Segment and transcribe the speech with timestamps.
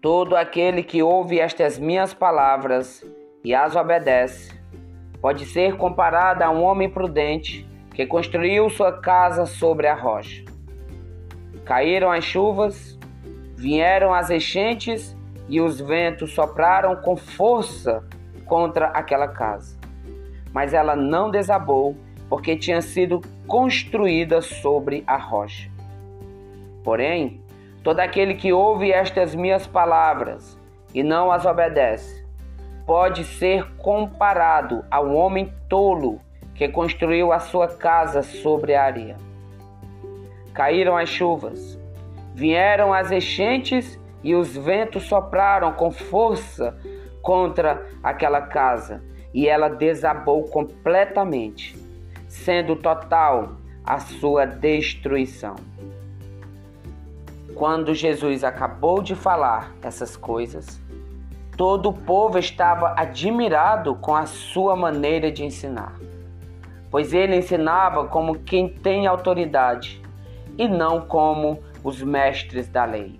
[0.00, 3.04] Todo aquele que ouve estas minhas palavras
[3.42, 4.56] e as obedece
[5.20, 10.44] pode ser comparado a um homem prudente que construiu sua casa sobre a rocha.
[11.64, 12.96] Caíram as chuvas,
[13.56, 15.16] vieram as enchentes
[15.48, 18.04] e os ventos sopraram com força
[18.46, 19.76] contra aquela casa.
[20.52, 21.96] Mas ela não desabou,
[22.28, 25.68] porque tinha sido construída sobre a rocha.
[26.84, 27.42] Porém,
[27.88, 30.58] todo aquele que ouve estas minhas palavras
[30.92, 32.22] e não as obedece,
[32.84, 36.20] pode ser comparado a um homem tolo
[36.54, 39.16] que construiu a sua casa sobre a areia.
[40.52, 41.80] Caíram as chuvas,
[42.34, 46.76] vieram as enchentes e os ventos sopraram com força
[47.22, 49.02] contra aquela casa
[49.32, 51.74] e ela desabou completamente,
[52.28, 53.52] sendo total
[53.82, 55.56] a sua destruição.
[57.58, 60.80] Quando Jesus acabou de falar essas coisas,
[61.56, 65.98] todo o povo estava admirado com a sua maneira de ensinar,
[66.88, 70.00] pois ele ensinava como quem tem autoridade
[70.56, 73.18] e não como os mestres da lei.